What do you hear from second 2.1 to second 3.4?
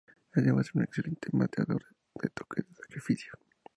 de toques de sacrificio.